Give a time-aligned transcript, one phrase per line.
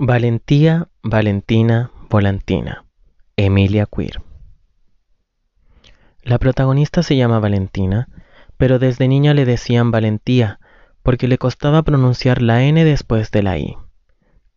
[0.00, 2.84] Valentía, Valentina, Volantina.
[3.36, 4.22] Emilia Queer.
[6.22, 8.06] La protagonista se llama Valentina,
[8.56, 10.60] pero desde niña le decían Valentía
[11.02, 13.76] porque le costaba pronunciar la N después de la I.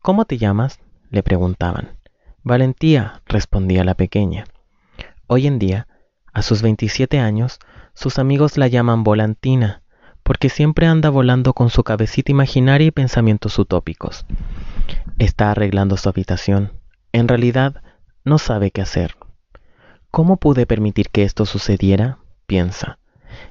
[0.04, 0.80] ¿Cómo te llamas?
[1.10, 1.98] le preguntaban.
[2.44, 4.44] Valentía, respondía la pequeña.
[5.26, 5.88] Hoy en día,
[6.34, 7.58] a sus 27 años,
[7.96, 9.81] sus amigos la llaman Volantina,
[10.32, 14.26] porque siempre anda volando con su cabecita imaginaria y pensamientos utópicos.
[15.20, 16.72] Está arreglando su habitación.
[17.12, 17.84] En realidad,
[18.24, 19.18] no sabe qué hacer.
[20.10, 22.20] ¿Cómo pude permitir que esto sucediera?
[22.46, 22.98] piensa.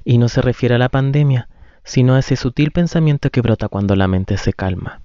[0.05, 1.51] Y no se refiere a la pandemia,
[1.85, 5.03] sino a ese sutil pensamiento que brota cuando la mente se calma.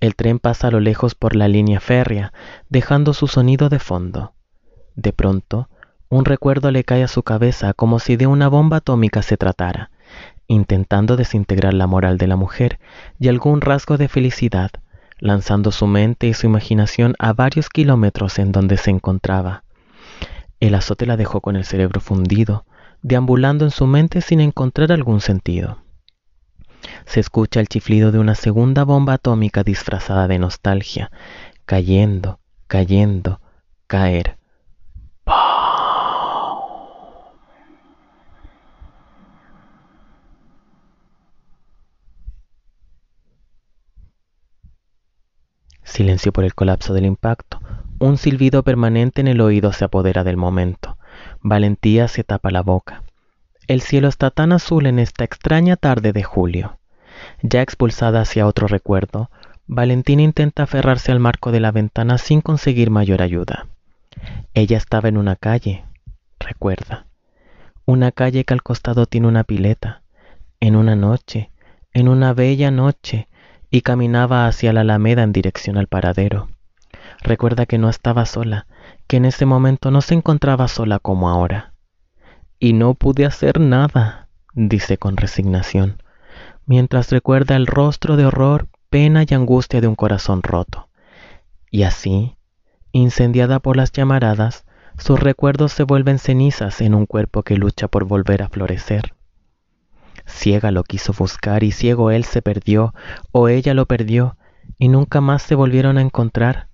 [0.00, 2.32] El tren pasa a lo lejos por la línea férrea,
[2.70, 4.32] dejando su sonido de fondo.
[4.96, 5.68] De pronto,
[6.08, 9.90] un recuerdo le cae a su cabeza como si de una bomba atómica se tratara,
[10.46, 12.78] intentando desintegrar la moral de la mujer
[13.18, 14.70] y algún rasgo de felicidad,
[15.18, 19.64] lanzando su mente y su imaginación a varios kilómetros en donde se encontraba.
[20.60, 22.64] El azote la dejó con el cerebro fundido,
[23.02, 25.78] deambulando en su mente sin encontrar algún sentido.
[27.06, 31.10] Se escucha el chiflido de una segunda bomba atómica disfrazada de nostalgia,
[31.64, 33.40] cayendo, cayendo,
[33.86, 34.38] caer.
[45.94, 47.60] Silencio por el colapso del impacto.
[48.00, 50.98] Un silbido permanente en el oído se apodera del momento.
[51.40, 53.04] Valentía se tapa la boca.
[53.68, 56.78] El cielo está tan azul en esta extraña tarde de julio.
[57.42, 59.30] Ya expulsada hacia otro recuerdo,
[59.68, 63.68] Valentina intenta aferrarse al marco de la ventana sin conseguir mayor ayuda.
[64.52, 65.84] Ella estaba en una calle,
[66.40, 67.06] recuerda.
[67.86, 70.02] Una calle que al costado tiene una pileta.
[70.58, 71.50] En una noche,
[71.92, 73.28] en una bella noche,
[73.74, 76.46] y caminaba hacia la alameda en dirección al paradero.
[77.24, 78.68] Recuerda que no estaba sola,
[79.08, 81.74] que en ese momento no se encontraba sola como ahora.
[82.60, 86.00] Y no pude hacer nada, dice con resignación,
[86.66, 90.88] mientras recuerda el rostro de horror, pena y angustia de un corazón roto.
[91.68, 92.36] Y así,
[92.92, 94.66] incendiada por las llamaradas,
[94.98, 99.13] sus recuerdos se vuelven cenizas en un cuerpo que lucha por volver a florecer.
[100.26, 102.94] Ciega lo quiso buscar y ciego él se perdió,
[103.32, 104.36] o ella lo perdió,
[104.78, 106.68] y nunca más se volvieron a encontrar.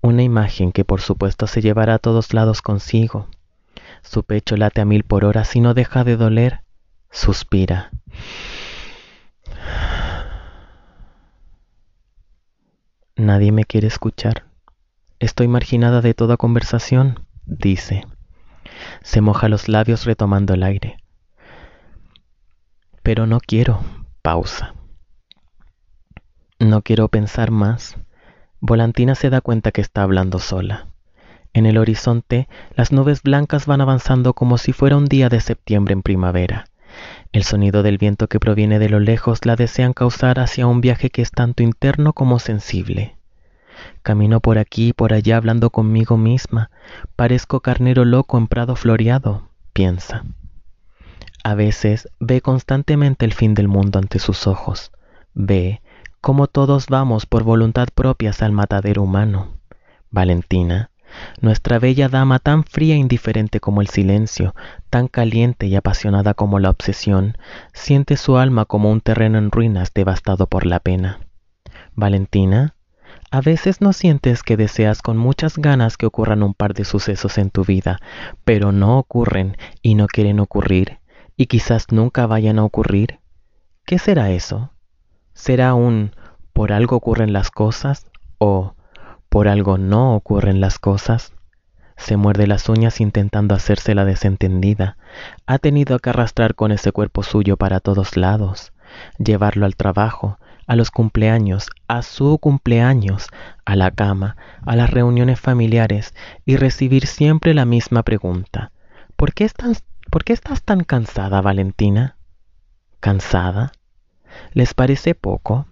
[0.00, 3.28] Una imagen que por supuesto se llevará a todos lados consigo,
[4.02, 6.62] su pecho late a mil por hora si no deja de doler.
[7.10, 7.90] Suspira.
[13.16, 14.44] Nadie me quiere escuchar.
[15.18, 18.04] Estoy marginada de toda conversación, dice.
[19.02, 20.98] Se moja los labios retomando el aire.
[23.06, 23.84] Pero no quiero.
[24.20, 24.74] Pausa.
[26.58, 27.96] No quiero pensar más.
[28.58, 30.88] Volantina se da cuenta que está hablando sola.
[31.52, 35.92] En el horizonte, las nubes blancas van avanzando como si fuera un día de septiembre
[35.92, 36.64] en primavera.
[37.30, 41.08] El sonido del viento que proviene de lo lejos la desean causar hacia un viaje
[41.10, 43.14] que es tanto interno como sensible.
[44.02, 46.70] Camino por aquí y por allá hablando conmigo misma.
[47.14, 50.24] Parezco carnero loco en prado floreado, piensa.
[51.46, 54.90] A veces ve constantemente el fin del mundo ante sus ojos.
[55.32, 55.80] Ve
[56.20, 59.52] cómo todos vamos por voluntad propia al matadero humano.
[60.10, 60.90] Valentina,
[61.40, 64.56] nuestra bella dama tan fría e indiferente como el silencio,
[64.90, 67.38] tan caliente y apasionada como la obsesión,
[67.72, 71.20] siente su alma como un terreno en ruinas devastado por la pena.
[71.94, 72.74] Valentina,
[73.30, 77.38] a veces no sientes que deseas con muchas ganas que ocurran un par de sucesos
[77.38, 78.00] en tu vida,
[78.44, 80.98] pero no ocurren y no quieren ocurrir,
[81.36, 83.20] y quizás nunca vayan a ocurrir.
[83.84, 84.72] ¿Qué será eso?
[85.34, 86.12] ¿Será un
[86.52, 88.06] por algo ocurren las cosas
[88.38, 88.74] o
[89.28, 91.34] por algo no ocurren las cosas.
[91.98, 94.96] Se muerde las uñas intentando hacerse la desentendida.
[95.46, 98.72] Ha tenido que arrastrar con ese cuerpo suyo para todos lados,
[99.18, 103.28] llevarlo al trabajo, a los cumpleaños, a su cumpleaños,
[103.66, 106.14] a la cama, a las reuniones familiares
[106.46, 108.72] y recibir siempre la misma pregunta.
[109.16, 112.16] ¿Por qué estás, ¿por qué estás tan cansada, Valentina?
[113.00, 113.72] ¿Cansada?
[114.52, 115.66] ¿Les parece poco?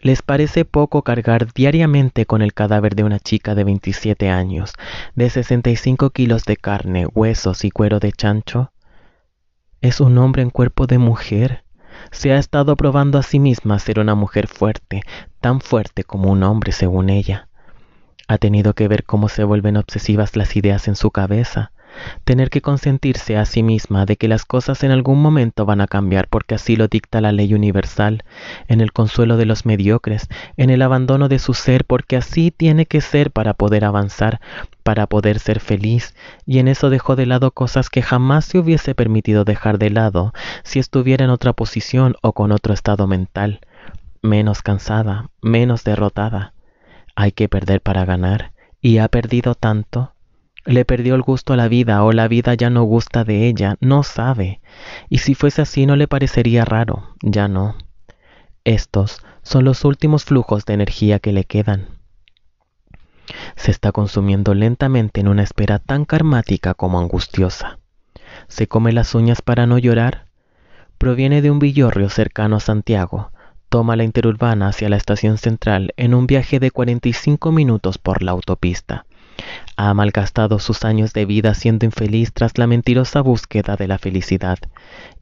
[0.00, 4.72] ¿Les parece poco cargar diariamente con el cadáver de una chica de 27 años,
[5.16, 8.72] de 65 kilos de carne, huesos y cuero de chancho?
[9.80, 11.64] Es un hombre en cuerpo de mujer.
[12.12, 15.02] Se ha estado probando a sí misma ser una mujer fuerte,
[15.40, 17.48] tan fuerte como un hombre según ella.
[18.28, 21.72] Ha tenido que ver cómo se vuelven obsesivas las ideas en su cabeza,
[22.24, 25.86] tener que consentirse a sí misma de que las cosas en algún momento van a
[25.86, 28.24] cambiar porque así lo dicta la ley universal,
[28.68, 32.86] en el consuelo de los mediocres, en el abandono de su ser porque así tiene
[32.86, 34.40] que ser para poder avanzar,
[34.82, 36.14] para poder ser feliz,
[36.46, 40.32] y en eso dejó de lado cosas que jamás se hubiese permitido dejar de lado
[40.64, 43.60] si estuviera en otra posición o con otro estado mental,
[44.22, 46.52] menos cansada, menos derrotada.
[47.14, 50.12] Hay que perder para ganar, y ha perdido tanto
[50.68, 53.76] le perdió el gusto a la vida o la vida ya no gusta de ella,
[53.80, 54.60] no sabe.
[55.08, 57.74] Y si fuese así no le parecería raro, ya no.
[58.64, 61.86] Estos son los últimos flujos de energía que le quedan.
[63.56, 67.78] Se está consumiendo lentamente en una espera tan karmática como angustiosa.
[68.46, 70.26] Se come las uñas para no llorar.
[70.98, 73.32] Proviene de un villorrio cercano a Santiago.
[73.70, 78.32] Toma la interurbana hacia la estación central en un viaje de 45 minutos por la
[78.32, 79.06] autopista
[79.80, 84.58] ha malgastado sus años de vida siendo infeliz tras la mentirosa búsqueda de la felicidad.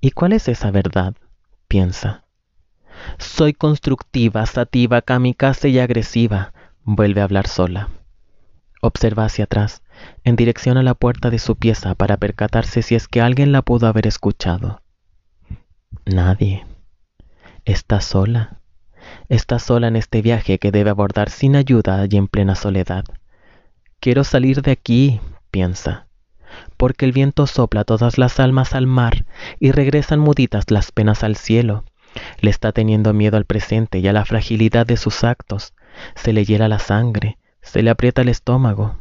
[0.01, 1.15] ¿Y cuál es esa verdad?
[1.69, 2.25] piensa.
[3.19, 6.55] Soy constructiva, sativa, kamikaze y agresiva.
[6.85, 7.91] Vuelve a hablar sola.
[8.81, 9.83] Observa hacia atrás,
[10.25, 13.61] en dirección a la puerta de su pieza para percatarse si es que alguien la
[13.61, 14.81] pudo haber escuchado.
[16.07, 16.65] Nadie.
[17.67, 18.63] Está sola.
[19.29, 23.05] Está sola en este viaje que debe abordar sin ayuda y en plena soledad.
[24.01, 25.21] Quiero salir de aquí,
[25.51, 26.07] piensa,
[26.77, 29.27] porque el viento sopla todas las almas al mar
[29.59, 31.85] y regresan muditas las penas al cielo.
[32.41, 35.75] Le está teniendo miedo al presente y a la fragilidad de sus actos.
[36.15, 38.97] Se le hiela la sangre, se le aprieta el estómago.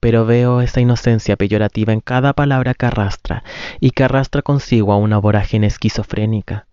[0.00, 3.42] Pero veo esa inocencia peyorativa en cada palabra que arrastra
[3.80, 6.67] y que arrastra consigo a una vorágine esquizofrénica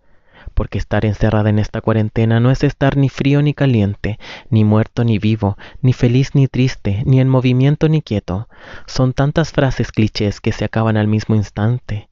[0.56, 4.18] porque estar encerrada en esta cuarentena no es estar ni frío ni caliente,
[4.48, 8.48] ni muerto ni vivo, ni feliz ni triste, ni en movimiento ni quieto.
[8.86, 12.08] Son tantas frases clichés que se acaban al mismo instante.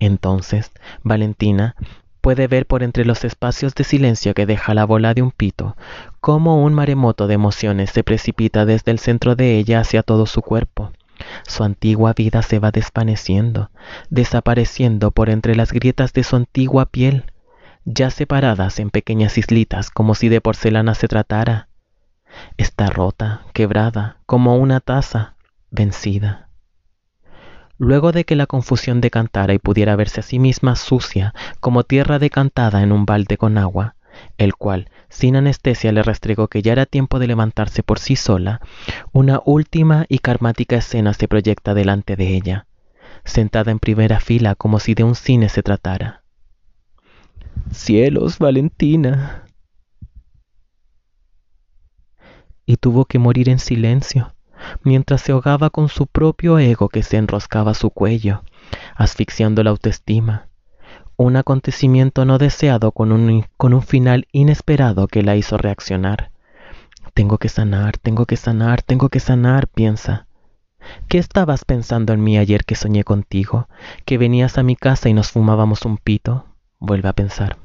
[0.00, 0.72] Entonces,
[1.04, 1.76] Valentina
[2.20, 5.76] puede ver por entre los espacios de silencio que deja la bola de un pito,
[6.20, 10.42] cómo un maremoto de emociones se precipita desde el centro de ella hacia todo su
[10.42, 10.90] cuerpo.
[11.46, 13.70] Su antigua vida se va desvaneciendo,
[14.10, 17.26] desapareciendo por entre las grietas de su antigua piel
[17.86, 21.68] ya separadas en pequeñas islitas como si de porcelana se tratara.
[22.56, 25.36] Está rota, quebrada, como una taza,
[25.70, 26.50] vencida.
[27.78, 32.18] Luego de que la confusión decantara y pudiera verse a sí misma sucia como tierra
[32.18, 33.94] decantada en un balde con agua,
[34.36, 38.60] el cual, sin anestesia, le restregó que ya era tiempo de levantarse por sí sola,
[39.12, 42.66] una última y karmática escena se proyecta delante de ella,
[43.24, 46.25] sentada en primera fila como si de un cine se tratara.
[47.70, 49.44] Cielos, Valentina.
[52.64, 54.34] Y tuvo que morir en silencio,
[54.82, 58.42] mientras se ahogaba con su propio ego que se enroscaba a su cuello,
[58.94, 60.48] asfixiando la autoestima.
[61.16, 66.30] Un acontecimiento no deseado con un, con un final inesperado que la hizo reaccionar.
[67.14, 70.26] Tengo que sanar, tengo que sanar, tengo que sanar, piensa.
[71.08, 73.68] ¿Qué estabas pensando en mí ayer que soñé contigo?
[74.04, 76.44] ¿Que venías a mi casa y nos fumábamos un pito?
[76.78, 77.56] Vuelve a pensar.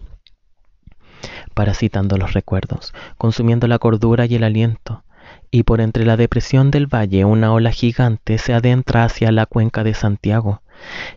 [1.53, 5.03] Parasitando los recuerdos, consumiendo la cordura y el aliento,
[5.51, 9.83] y por entre la depresión del valle una ola gigante se adentra hacia la cuenca
[9.83, 10.61] de Santiago,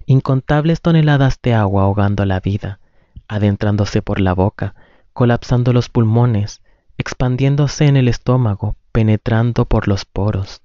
[0.06, 2.81] incontables toneladas de agua ahogando la vida,
[3.29, 4.75] adentrándose por la boca,
[5.12, 6.62] colapsando los pulmones,
[6.99, 10.63] expandiéndose en el estómago, penetrando por los poros.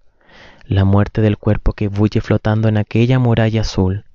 [0.66, 4.06] La muerte del cuerpo que bulle flotando en aquella muralla azul,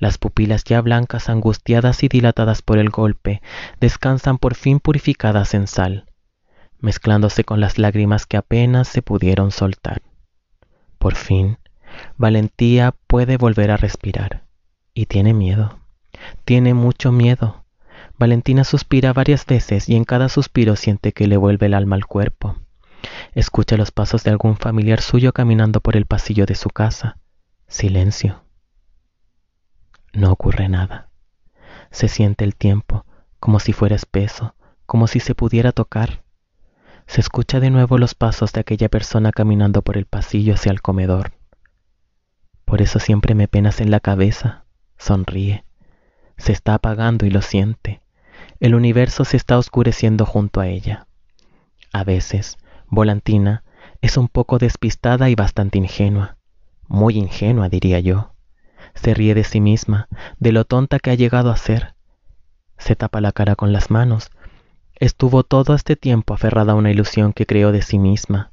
[0.00, 3.42] las pupilas ya blancas, angustiadas y dilatadas por el golpe,
[3.80, 6.06] descansan por fin purificadas en sal,
[6.80, 10.02] mezclándose con las lágrimas que apenas se pudieron soltar.
[10.98, 11.58] Por fin,
[12.16, 14.44] Valentía puede volver a respirar.
[14.94, 15.78] Y tiene miedo.
[16.44, 17.64] Tiene mucho miedo.
[18.18, 22.06] Valentina suspira varias veces y en cada suspiro siente que le vuelve el alma al
[22.06, 22.56] cuerpo.
[23.34, 27.18] Escucha los pasos de algún familiar suyo caminando por el pasillo de su casa.
[27.66, 28.42] Silencio.
[30.12, 31.08] No ocurre nada.
[31.90, 33.04] Se siente el tiempo
[33.38, 34.54] como si fuera espeso,
[34.86, 36.22] como si se pudiera tocar.
[37.06, 40.82] Se escucha de nuevo los pasos de aquella persona caminando por el pasillo hacia el
[40.82, 41.32] comedor.
[42.64, 44.64] Por eso siempre me penas en la cabeza.
[44.96, 45.64] Sonríe.
[46.36, 48.00] Se está apagando y lo siente.
[48.60, 51.06] El universo se está oscureciendo junto a ella.
[51.92, 53.64] A veces, Volantina
[54.02, 56.36] es un poco despistada y bastante ingenua.
[56.86, 58.29] Muy ingenua, diría yo.
[58.94, 61.94] Se ríe de sí misma, de lo tonta que ha llegado a ser.
[62.78, 64.30] Se tapa la cara con las manos.
[64.96, 68.52] Estuvo todo este tiempo aferrada a una ilusión que creó de sí misma.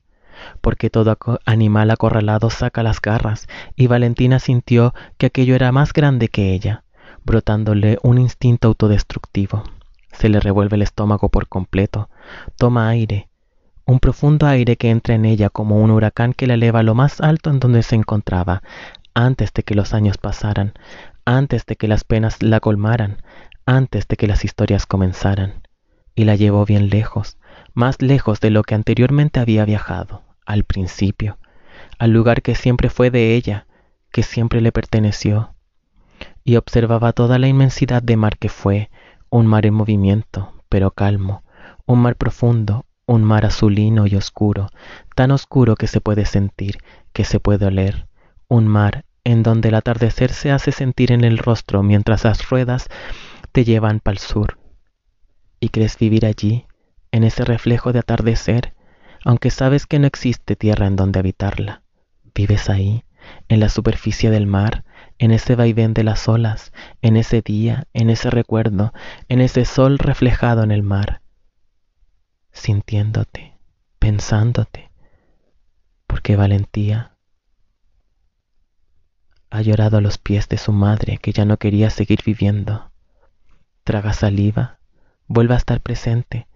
[0.62, 6.27] porque todo animal acorralado saca las garras, y Valentina sintió que aquello era más grande
[6.29, 6.84] que ella,
[7.24, 9.63] brotándole un instinto autodestructivo.
[10.12, 12.10] Se le revuelve el estómago por completo,
[12.58, 13.29] toma aire,
[13.86, 16.96] un profundo aire que entra en ella como un huracán que la eleva a lo
[16.96, 18.62] más alto en donde se encontraba,
[19.17, 20.74] antes de que los años pasaran,
[21.25, 23.24] antes de que las penas la colmaran,
[23.65, 25.63] antes de que las historias comenzaran,
[26.13, 27.39] y la llevó bien lejos,
[27.74, 31.39] más lejos de lo que anteriormente había viajado, al principio,
[31.97, 33.65] al lugar que siempre fue de ella,
[34.12, 35.55] que siempre le perteneció,
[36.43, 38.91] y observaba toda la inmensidad de mar que fue,
[39.31, 41.41] un mar en movimiento, pero calmo,
[41.88, 44.69] un mar profundo, un mar azulino y oscuro,
[45.15, 46.77] tan oscuro que se puede sentir,
[47.13, 48.07] que se puede oler,
[48.47, 52.88] un mar en donde el atardecer se hace sentir en el rostro mientras las ruedas
[53.51, 54.57] te llevan pa'l sur.
[55.60, 56.65] ¿Y crees vivir allí,
[57.12, 58.74] en ese reflejo de atardecer,
[59.25, 61.81] aunque sabes que no existe tierra en donde habitarla.
[62.34, 63.03] Vives ahí,
[63.50, 64.86] en la superficie del mar,
[65.17, 68.93] en ese vaivén de las olas, en ese día, en ese recuerdo,
[69.27, 71.22] en ese sol reflejado en el mar,
[72.53, 73.57] sintiéndote,
[74.00, 74.89] pensándote,
[76.07, 77.16] porque valentía
[79.57, 82.91] ha llorado a los pies de su madre que ya no quería seguir viviendo.
[83.83, 84.77] Traga saliva,
[85.27, 86.47] vuelve a estar presente,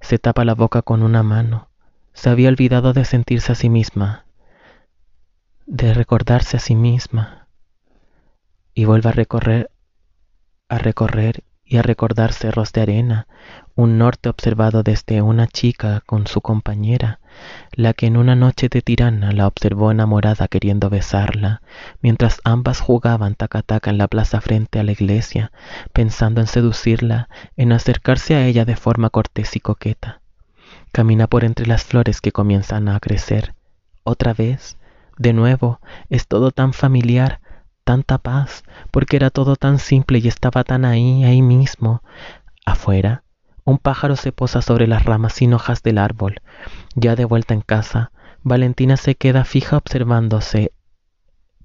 [0.00, 1.68] se tapa la boca con una mano.
[2.14, 4.24] Se había olvidado de sentirse a sí misma,
[5.66, 7.46] de recordarse a sí misma.
[8.74, 9.70] Y vuelve a recorrer,
[10.68, 13.26] a recorrer y a recordar cerros de arena,
[13.74, 17.20] un norte observado desde una chica con su compañera,
[17.72, 21.60] la que en una noche de tirana la observó enamorada queriendo besarla,
[22.00, 25.52] mientras ambas jugaban taca-taca en la plaza frente a la iglesia,
[25.92, 30.22] pensando en seducirla, en acercarse a ella de forma cortés y coqueta.
[30.90, 33.54] Camina por entre las flores que comienzan a crecer.
[34.04, 34.78] Otra vez,
[35.18, 37.40] de nuevo, es todo tan familiar,
[37.88, 42.02] tanta paz, porque era todo tan simple y estaba tan ahí, ahí mismo.
[42.66, 43.22] Afuera,
[43.64, 46.42] un pájaro se posa sobre las ramas sin hojas del árbol.
[46.96, 50.70] Ya de vuelta en casa, Valentina se queda fija observándose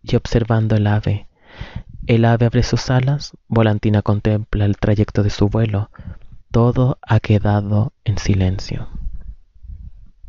[0.01, 1.27] y observando el ave.
[2.07, 5.91] El ave abre sus alas, Volantina contempla el trayecto de su vuelo.
[6.51, 8.87] Todo ha quedado en silencio.